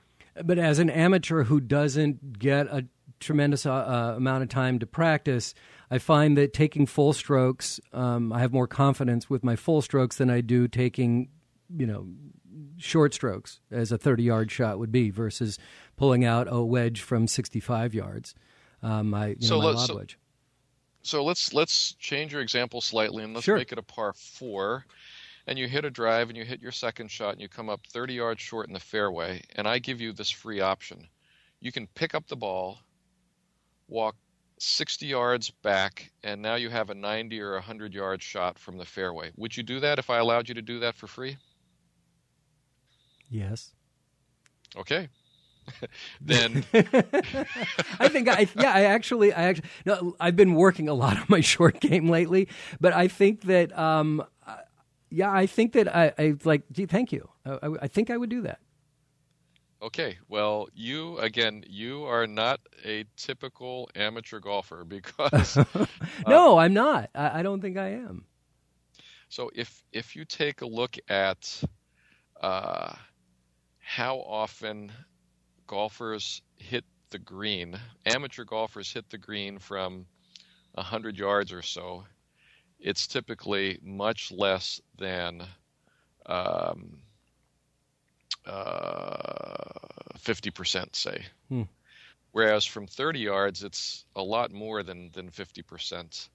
[0.44, 2.84] But as an amateur who doesn't get a
[3.20, 5.54] tremendous uh, uh, amount of time to practice,
[5.90, 10.16] I find that taking full strokes, um, I have more confidence with my full strokes
[10.16, 11.28] than I do taking,
[11.74, 12.06] you know,
[12.76, 15.58] short strokes as a 30 yard shot would be versus
[15.96, 18.34] pulling out a wedge from 65 yards.
[18.82, 20.18] Um, my, you So know, my let's- lob so- wedge.
[21.02, 23.56] So let's let's change your example slightly and let's Sure.
[23.56, 24.84] make it a par four.
[25.46, 27.86] And you hit a drive and you hit your second shot and you come up
[27.86, 29.42] 30 yards short in the fairway.
[29.54, 31.08] And I give you this free option.
[31.60, 32.80] You can pick up the ball,
[33.86, 34.16] walk
[34.58, 38.84] 60 yards back, and now you have a 90 or 100 yard shot from the
[38.84, 39.30] fairway.
[39.36, 41.36] Would you do that if I allowed you to do that for free?
[43.30, 43.72] Yes.
[44.76, 45.08] Okay.
[46.20, 46.64] then
[48.00, 51.26] I think I yeah I actually I actually no I've been working a lot on
[51.28, 52.48] my short game lately,
[52.80, 54.24] but I think that um
[55.10, 58.16] yeah I think that I, I like gee thank you I, I, I think I
[58.16, 58.60] would do that.
[59.80, 65.56] Okay, well, you again, you are not a typical amateur golfer because
[66.26, 67.10] no, I'm not.
[67.14, 68.24] I, I, don't think I am.
[69.28, 71.62] So if if you take a look at
[72.40, 72.92] uh,
[73.78, 74.90] how often
[75.68, 80.06] golfers hit the green, amateur golfers hit the green from
[80.76, 82.04] hundred yards or so,
[82.80, 85.44] it's typically much less than.
[86.26, 86.98] Um,
[88.48, 89.58] uh,
[90.18, 91.24] 50%, say.
[91.48, 91.62] Hmm.
[92.32, 96.28] Whereas from 30 yards, it's a lot more than, than 50%.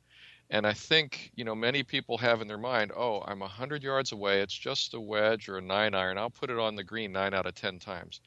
[0.50, 4.12] And I think, you know, many people have in their mind, oh, I'm 100 yards
[4.12, 4.42] away.
[4.42, 6.18] It's just a wedge or a nine iron.
[6.18, 8.22] I'll put it on the green nine out of 10 times.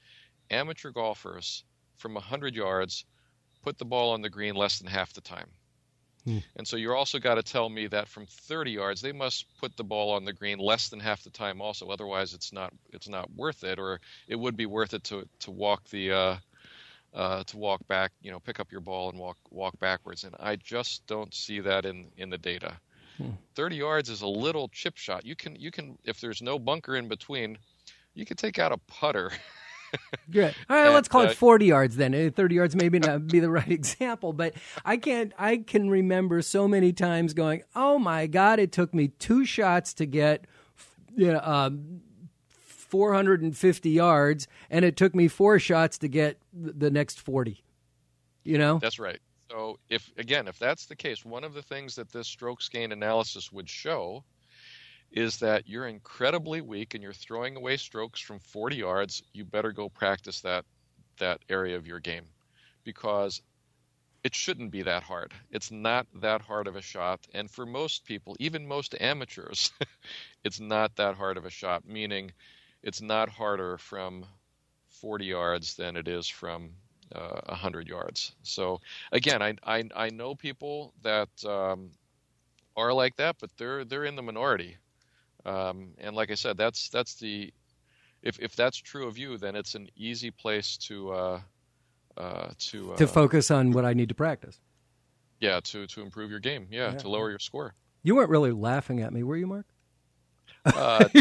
[0.51, 1.65] Amateur golfers
[1.97, 3.05] from 100 yards
[3.63, 5.51] put the ball on the green less than half the time.
[6.27, 6.39] Hmm.
[6.57, 9.77] And so you're also got to tell me that from 30 yards they must put
[9.77, 13.09] the ball on the green less than half the time also otherwise it's not it's
[13.09, 16.37] not worth it or it would be worth it to to walk the uh,
[17.15, 20.35] uh, to walk back you know pick up your ball and walk walk backwards and
[20.41, 22.77] I just don't see that in in the data.
[23.19, 23.31] Hmm.
[23.55, 25.25] 30 yards is a little chip shot.
[25.25, 27.57] You can you can if there's no bunker in between,
[28.15, 29.31] you can take out a putter
[30.31, 30.55] Good.
[30.71, 32.15] All right, let's call it 40 yards then.
[32.15, 36.43] Uh, 30 yards maybe not be the right example, but I can't I can remember
[36.43, 40.47] so many times going, "Oh my god, it took me two shots to get
[41.17, 42.01] you know, um,
[42.59, 47.63] 450 yards and it took me four shots to get the next 40."
[48.45, 48.79] You know?
[48.79, 49.19] That's right.
[49.51, 52.93] So if again, if that's the case, one of the things that this stroke gain
[52.93, 54.25] analysis would show
[55.13, 59.73] is that you're incredibly weak and you're throwing away strokes from 40 yards, you better
[59.73, 60.65] go practice that
[61.19, 62.27] that area of your game
[62.85, 63.41] because
[64.25, 65.33] it shouldn't be that hard.
[65.51, 69.73] It's not that hard of a shot, and for most people, even most amateurs,
[70.45, 71.87] it's not that hard of a shot.
[71.87, 72.33] Meaning,
[72.83, 74.27] it's not harder from
[74.89, 76.71] 40 yards than it is from
[77.15, 78.35] uh, 100 yards.
[78.43, 78.81] So
[79.13, 81.93] again, I I, I know people that um,
[82.77, 84.77] are like that, but they're they're in the minority.
[85.47, 87.53] Um, and like I said, that's that's the
[88.23, 91.41] if if that's true of you, then it's an easy place to uh,
[92.17, 94.59] uh, to uh, to focus on what I need to practice.
[95.41, 96.67] Yeah, to to improve your game.
[96.71, 96.99] Yeah, yeah.
[96.99, 97.75] to lower your score.
[98.03, 99.67] You weren't really laughing at me, were you, Mark?
[100.65, 101.09] Uh,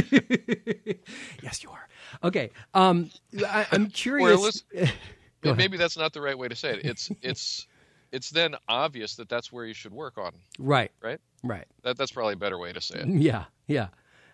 [1.43, 1.88] yes, you are.
[2.23, 2.49] Okay.
[2.73, 3.11] Um,
[3.47, 4.63] I, am curious.
[5.43, 6.85] maybe that's not the right way to say it.
[6.85, 7.67] It's it's
[8.11, 10.31] it's then obvious that that's where you should work on.
[10.57, 10.91] Right.
[11.01, 11.19] Right.
[11.43, 11.65] Right.
[11.83, 13.07] That that's probably a better way to say it.
[13.07, 13.45] Yeah.
[13.67, 13.88] Yeah.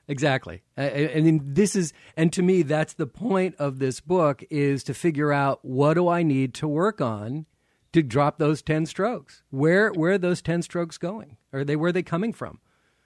[0.07, 0.63] Exactly.
[0.77, 4.83] I, I, mean, this is, and to me, that's the point of this book is
[4.85, 7.45] to figure out what do I need to work on
[7.93, 9.43] to drop those 10 strokes?
[9.51, 11.37] Where, where are those 10 strokes going?
[11.53, 12.59] Are they, where are they coming from?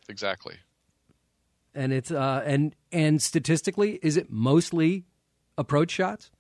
[0.10, 0.56] Exactly.
[1.74, 5.06] And it's, uh, and, and statistically, is it mostly
[5.58, 6.32] approach shots?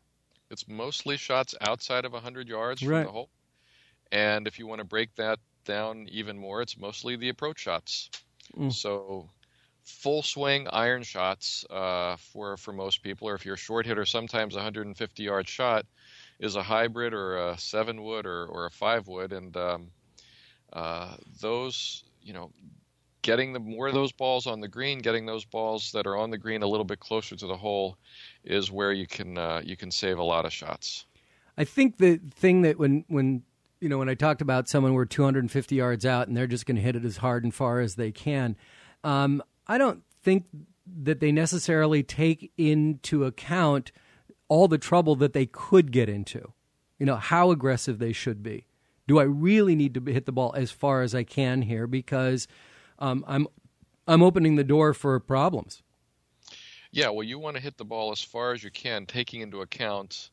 [0.49, 3.29] It's mostly shots outside of 100 yards from the hole.
[4.11, 8.09] And if you want to break that down even more, it's mostly the approach shots.
[8.55, 8.71] Mm.
[8.71, 9.29] So
[9.85, 14.05] full swing iron shots uh, for for most people, or if you're a short hitter,
[14.05, 15.85] sometimes a 150 yard shot
[16.39, 19.87] is a hybrid or a seven wood or, or a five wood, and um,
[20.73, 22.51] uh, those you know
[23.21, 26.29] getting the more of those balls on the green, getting those balls that are on
[26.29, 27.97] the green a little bit closer to the hole,
[28.43, 31.05] is where you can uh, you can save a lot of shots.
[31.57, 33.43] I think the thing that when when
[33.79, 36.65] you know when I talked about someone who are 250 yards out and they're just
[36.65, 38.55] going to hit it as hard and far as they can,
[39.03, 40.45] um, I don't think
[41.03, 43.91] that they necessarily take into account
[44.47, 46.53] all the trouble that they could get into.
[46.99, 48.67] You know, how aggressive they should be.
[49.07, 52.47] Do I really need to hit the ball as far as I can here because
[52.99, 53.47] um, I'm
[54.07, 55.81] I'm opening the door for problems.
[56.91, 59.61] Yeah, well, you want to hit the ball as far as you can, taking into
[59.61, 60.29] account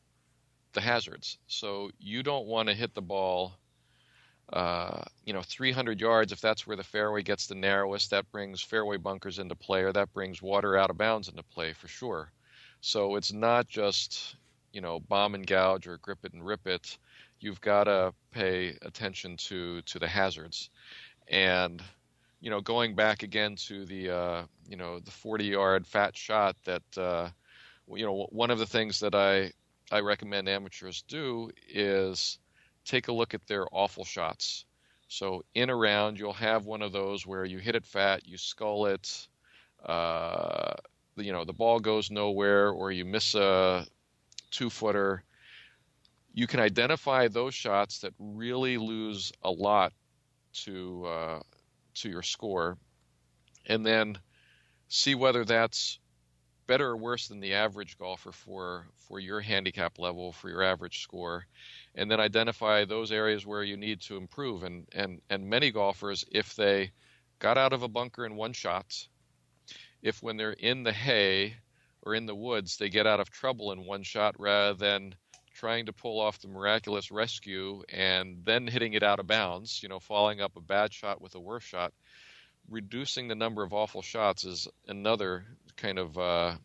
[0.73, 1.37] the hazards.
[1.47, 3.57] So you don't want to hit the ball
[4.51, 8.61] uh, you know, 300 yards, if that's where the fairway gets the narrowest, that brings
[8.61, 12.31] fairway bunkers into play, or that brings water out of bounds into play for sure.
[12.81, 14.35] So it's not just,
[14.73, 16.97] you know, bomb and gouge or grip it and rip it.
[17.39, 20.69] You've got to pay attention to to the hazards,
[21.27, 21.81] and
[22.41, 26.55] you know, going back again to the uh, you know the 40 yard fat shot
[26.65, 27.29] that uh,
[27.93, 29.51] you know one of the things that I
[29.91, 32.39] I recommend amateurs do is
[32.85, 34.65] take a look at their awful shots.
[35.07, 38.37] So in a round, you'll have one of those where you hit it fat, you
[38.37, 39.27] skull it,
[39.85, 40.73] uh,
[41.15, 43.85] you know, the ball goes nowhere, or you miss a
[44.51, 45.23] two footer.
[46.33, 49.93] You can identify those shots that really lose a lot
[50.63, 51.39] to uh,
[51.95, 52.77] to your score,
[53.67, 54.17] and then
[54.87, 55.99] see whether that's
[56.65, 61.03] better or worse than the average golfer for for your handicap level for your average
[61.03, 61.45] score
[61.95, 64.63] and then identify those areas where you need to improve.
[64.63, 66.91] And and and many golfers if they
[67.39, 69.07] got out of a bunker in one shot
[70.01, 71.55] if when they're in the hay
[72.01, 75.15] or in the woods they get out of trouble in one shot rather than
[75.53, 79.89] trying to pull off the miraculous rescue and then hitting it out of bounds you
[79.89, 81.93] know following up a bad shot with a worse shot
[82.69, 86.55] reducing the number of awful shots is another kind of uh,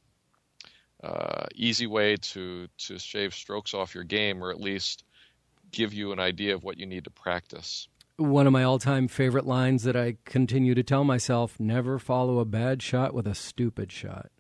[1.03, 5.05] uh, easy way to to shave strokes off your game, or at least
[5.71, 7.89] give you an idea of what you need to practice.
[8.16, 12.45] One of my all-time favorite lines that I continue to tell myself: "Never follow a
[12.45, 14.31] bad shot with a stupid shot."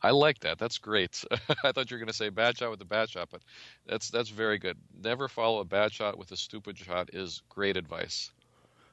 [0.00, 0.58] I like that.
[0.58, 1.24] That's great.
[1.64, 3.42] I thought you were going to say bad shot with a bad shot, but
[3.86, 4.76] that's that's very good.
[5.02, 8.30] Never follow a bad shot with a stupid shot is great advice.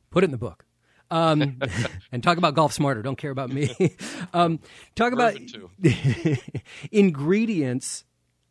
[0.09, 0.66] Put it in the book.
[1.11, 1.59] Um,
[2.11, 3.01] and talk about golf smarter.
[3.01, 3.95] Don't care about me.
[4.34, 4.59] um,
[4.95, 5.38] talk about
[6.91, 8.03] ingredients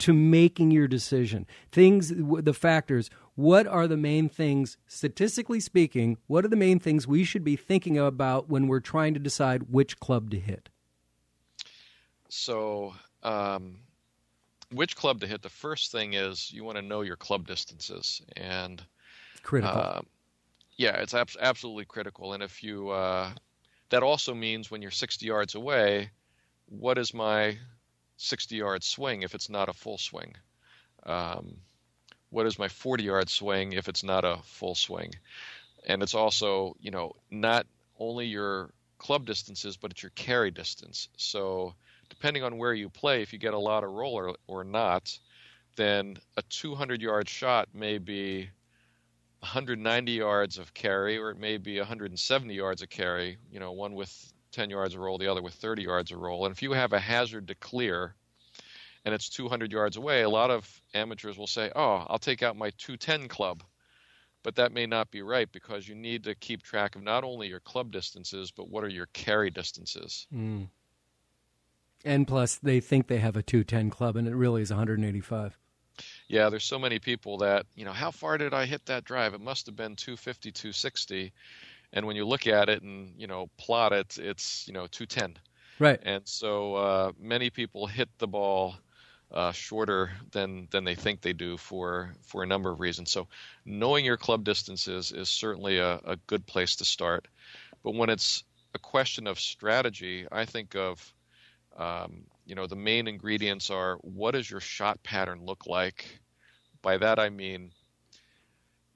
[0.05, 1.47] to making your decision.
[1.73, 3.09] Things, the factors.
[3.37, 6.19] What are the main things, statistically speaking?
[6.27, 9.71] What are the main things we should be thinking about when we're trying to decide
[9.71, 10.69] which club to hit?
[12.29, 12.93] So,
[13.23, 13.79] um,
[14.71, 15.41] which club to hit?
[15.41, 18.85] The first thing is you want to know your club distances and
[19.43, 19.81] critical.
[19.81, 20.01] Uh,
[20.77, 22.35] yeah, it's ab- absolutely critical.
[22.35, 23.31] And if you, uh,
[23.89, 26.11] that also means when you're 60 yards away,
[26.67, 27.57] what is my
[28.17, 30.35] 60 yard swing if it's not a full swing?
[31.05, 31.57] Um,
[32.31, 35.15] what is my 40 yard swing if it's not a full swing?
[35.87, 37.67] And it's also, you know, not
[37.99, 41.09] only your club distances, but it's your carry distance.
[41.17, 41.75] So
[42.09, 45.19] depending on where you play, if you get a lot of roller or not,
[45.77, 48.51] then a 200 yard shot may be
[49.41, 53.37] 190 yards of carry, or it may be 170 yards of carry.
[53.53, 56.47] You know, one with 10 yards of roll, the other with 30 yards of roll.
[56.47, 58.15] And if you have a hazard to clear,
[59.05, 62.57] and it's 200 yards away, a lot of amateurs will say, "Oh, I'll take out
[62.57, 63.63] my 210 club."
[64.43, 67.49] But that may not be right because you need to keep track of not only
[67.49, 70.27] your club distances, but what are your carry distances.
[70.33, 70.69] Mm.
[72.05, 75.59] And plus, they think they have a 210 club, and it really is 185
[76.29, 79.35] yeah, there's so many people that, you know, how far did I hit that drive?
[79.35, 81.33] It must have been 250, 260.
[81.95, 85.39] And when you look at it and, you know, plot it, it's, you know, 210.
[85.79, 85.99] Right.
[86.03, 88.75] And so uh, many people hit the ball
[89.33, 93.11] uh, shorter than than they think they do for for a number of reasons.
[93.11, 93.27] So
[93.65, 97.27] knowing your club distances is certainly a, a good place to start.
[97.83, 101.13] But when it's a question of strategy, I think of
[101.77, 106.21] um, you know the main ingredients are what does your shot pattern look like
[106.83, 107.71] by that i mean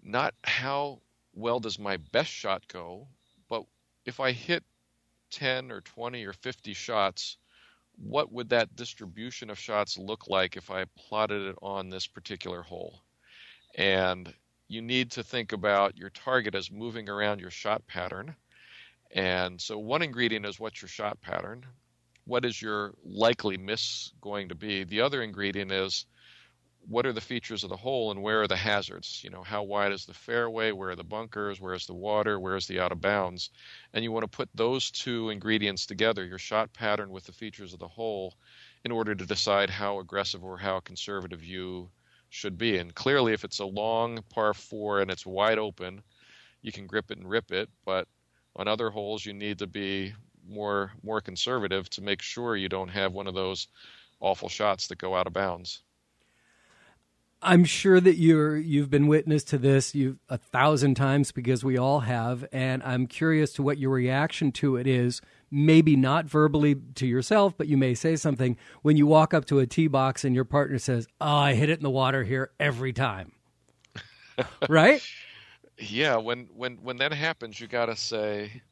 [0.03, 1.01] not how
[1.39, 3.07] well does my best shot go
[3.49, 3.64] but
[4.05, 4.64] if i hit
[5.30, 7.36] 10 or 20 or 50 shots
[7.99, 12.62] what would that distribution of shots look like if i plotted it on this particular
[12.62, 13.03] hole?
[13.76, 14.32] And
[14.68, 18.34] you need to think about your target as moving around your shot pattern.
[19.11, 21.64] And so one ingredient is what's your shot pattern.
[22.24, 24.84] What is your likely miss going to be?
[24.84, 26.07] The other ingredient is
[26.89, 29.20] what are the features of the hole and where are the hazards?
[29.22, 30.72] You know, how wide is the fairway?
[30.72, 31.61] Where are the bunkers?
[31.61, 32.41] Where is the water?
[32.41, 33.51] Where is the out of bounds?
[33.93, 37.74] And you want to put those two ingredients together, your shot pattern with the features
[37.74, 38.34] of the hole,
[38.84, 41.91] in order to decide how aggressive or how conservative you
[42.30, 42.78] should be.
[42.78, 46.03] And clearly, if it's a long par four and it's wide open,
[46.62, 47.68] you can grip it and rip it.
[47.84, 48.09] But
[48.57, 50.14] on other holes, you need to be
[50.49, 53.68] more more conservative to make sure you don't have one of those
[54.20, 55.82] awful shots that go out of bounds.
[57.41, 61.78] I'm sure that you're you've been witness to this you a thousand times because we
[61.78, 65.20] all have, and I'm curious to what your reaction to it is.
[65.51, 69.61] Maybe not verbally to yourself, but you may say something when you walk up to
[69.61, 72.51] a tee box and your partner says, "Oh, I hit it in the water here
[72.59, 73.32] every time."
[74.68, 75.03] right?
[75.78, 78.62] Yeah, when when when that happens, you got to say,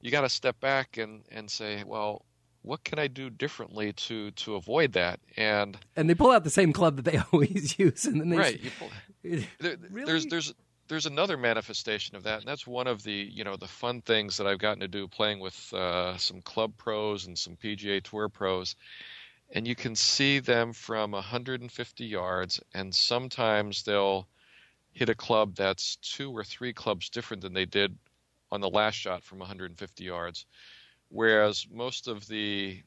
[0.00, 2.24] you got to step back and and say, well,
[2.68, 5.20] what can I do differently to to avoid that?
[5.38, 8.36] And and they pull out the same club that they always use, and then they
[8.36, 8.60] right.
[8.78, 8.90] Pull,
[9.58, 10.04] there, really?
[10.04, 10.54] There's there's
[10.88, 14.36] there's another manifestation of that, and that's one of the you know the fun things
[14.36, 18.28] that I've gotten to do playing with uh, some club pros and some PGA Tour
[18.28, 18.76] pros,
[19.52, 24.28] and you can see them from 150 yards, and sometimes they'll
[24.92, 27.96] hit a club that's two or three clubs different than they did
[28.50, 30.44] on the last shot from 150 yards,
[31.08, 32.82] whereas most of the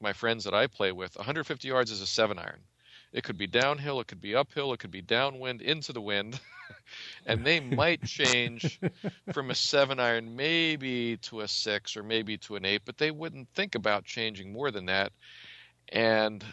[0.00, 2.60] my friends that I play with, 150 yards is a seven iron.
[3.12, 6.40] It could be downhill, it could be uphill, it could be downwind into the wind.
[7.26, 8.80] and they might change
[9.32, 13.10] from a seven iron maybe to a six or maybe to an eight, but they
[13.10, 15.12] wouldn't think about changing more than that.
[15.90, 16.44] And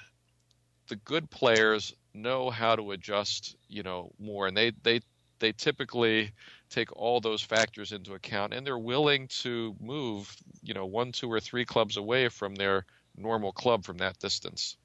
[0.88, 5.02] the good players know how to adjust, you know, more, and they they
[5.42, 6.32] they typically
[6.70, 10.34] take all those factors into account, and they're willing to move,
[10.64, 12.86] you know, one, two, or three clubs away from their
[13.18, 14.78] normal club from that distance.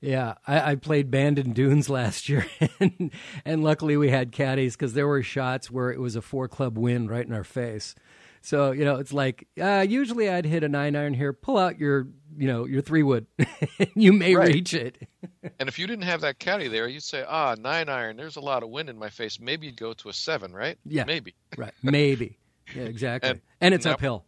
[0.00, 2.46] Yeah, I, I, played Bandon Dunes last year,
[2.80, 3.12] and,
[3.44, 6.76] and luckily we had caddies because there were shots where it was a four club
[6.76, 7.94] win right in our face.
[8.42, 11.32] So you know, it's like uh, usually I'd hit a nine iron here.
[11.32, 13.26] Pull out your you know your three wood,
[13.94, 14.48] you may right.
[14.48, 15.08] reach it.
[15.58, 18.16] and if you didn't have that caddy there, you'd say, ah, nine iron.
[18.16, 19.40] There's a lot of wind in my face.
[19.40, 20.78] Maybe you'd go to a seven, right?
[20.84, 21.34] Yeah, maybe.
[21.56, 22.38] right, maybe.
[22.74, 23.30] Yeah, exactly.
[23.30, 24.24] and, and it's now, uphill.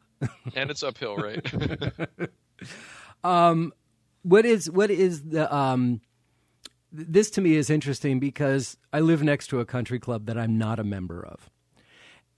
[0.54, 1.44] and it's uphill, right?
[3.24, 3.72] um,
[4.22, 6.00] what is what is the um
[6.90, 10.56] this to me is interesting because I live next to a country club that I'm
[10.56, 11.50] not a member of.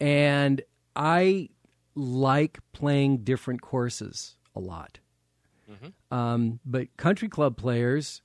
[0.00, 0.62] And
[0.96, 1.50] I
[2.01, 4.98] like playing different courses a lot.
[5.70, 6.16] Mm-hmm.
[6.16, 8.22] Um, but country club players,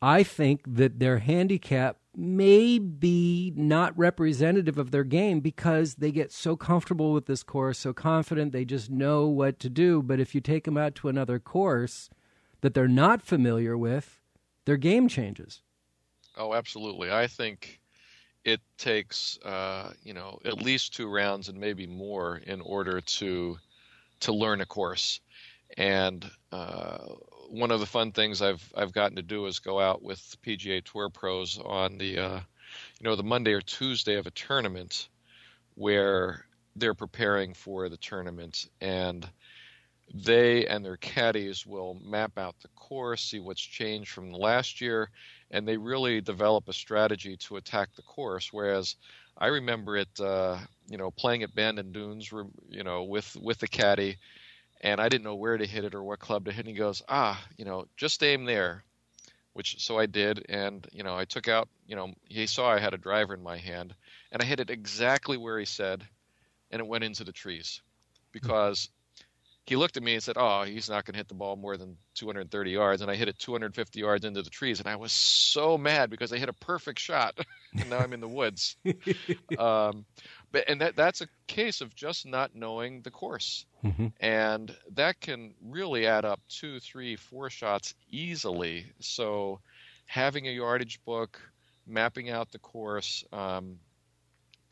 [0.00, 6.32] I think that their handicap may be not representative of their game because they get
[6.32, 10.02] so comfortable with this course, so confident they just know what to do.
[10.02, 12.10] But if you take them out to another course,
[12.60, 14.20] that they're not familiar with,
[14.66, 15.62] their game changes.
[16.36, 17.10] Oh, absolutely.
[17.10, 17.80] I think
[18.44, 23.56] it takes uh, you know at least two rounds and maybe more in order to
[24.20, 25.20] to learn a course.
[25.76, 26.98] And uh,
[27.48, 30.82] one of the fun things I've I've gotten to do is go out with PGA
[30.84, 32.40] Tour pros on the uh,
[33.00, 35.08] you know the Monday or Tuesday of a tournament
[35.74, 36.44] where
[36.76, 39.28] they're preparing for the tournament and
[40.14, 45.10] they and their caddies will map out the course, see what's changed from last year,
[45.52, 48.52] and they really develop a strategy to attack the course.
[48.52, 48.96] Whereas
[49.36, 52.32] I remember it, uh, you know, playing at Bandon Dunes,
[52.68, 54.16] you know, with with the caddy,
[54.80, 56.66] and I didn't know where to hit it or what club to hit.
[56.66, 58.82] And he goes, ah, you know, just aim there,
[59.52, 62.80] which so I did, and you know, I took out, you know, he saw I
[62.80, 63.94] had a driver in my hand,
[64.32, 66.02] and I hit it exactly where he said,
[66.70, 67.82] and it went into the trees,
[68.32, 68.88] because
[69.64, 71.76] he looked at me and said, "Oh, he's not going to hit the ball more
[71.76, 75.12] than 230 yards," and I hit it 250 yards into the trees, and I was
[75.12, 77.38] so mad because I hit a perfect shot,
[77.78, 78.76] and now I'm in the woods.
[79.58, 80.04] um,
[80.50, 84.08] but and that that's a case of just not knowing the course, mm-hmm.
[84.20, 88.86] and that can really add up two, three, four shots easily.
[88.98, 89.60] So,
[90.06, 91.40] having a yardage book,
[91.86, 93.24] mapping out the course.
[93.32, 93.78] Um,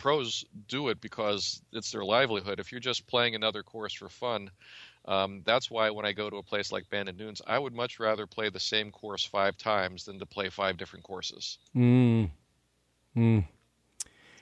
[0.00, 2.58] pros do it because it's their livelihood.
[2.58, 4.50] If you're just playing another course for fun,
[5.04, 8.00] um, that's why when I go to a place like Bandon Dunes, I would much
[8.00, 11.58] rather play the same course five times than to play five different courses.
[11.76, 12.30] Mm.
[13.16, 13.46] Mm.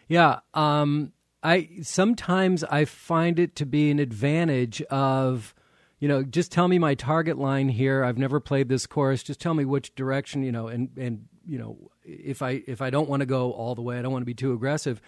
[0.06, 0.40] Yeah.
[0.54, 5.54] Um, I sometimes I find it to be an advantage of,
[5.98, 8.04] you know, just tell me my target line here.
[8.04, 9.24] I've never played this course.
[9.24, 12.90] Just tell me which direction, you know, and and you know, if I if I
[12.90, 15.00] don't want to go all the way, I don't want to be too aggressive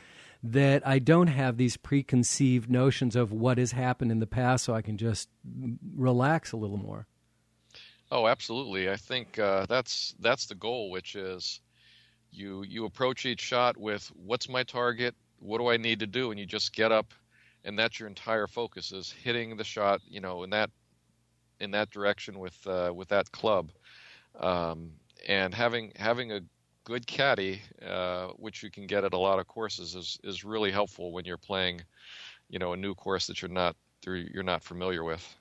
[0.43, 4.74] that I don't have these preconceived notions of what has happened in the past, so
[4.74, 5.28] I can just
[5.95, 7.07] relax a little more.
[8.11, 8.91] Oh, absolutely.
[8.91, 11.61] I think uh, that's that's the goal, which is
[12.30, 16.30] you you approach each shot with what's my target, what do I need to do,
[16.30, 17.12] and you just get up,
[17.64, 20.70] and that's your entire focus is hitting the shot, you know, in that
[21.61, 23.70] in that direction with uh, with that club,
[24.41, 24.93] um,
[25.28, 26.41] and having having a
[26.85, 30.70] good caddy, uh, which you can get at a lot of courses, is is really
[30.70, 31.83] helpful when you're playing,
[32.49, 33.76] you know, a new course that you're not
[34.07, 35.37] you're not familiar with.